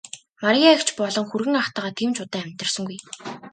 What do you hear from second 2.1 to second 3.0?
ч удаан амьдарсангүй.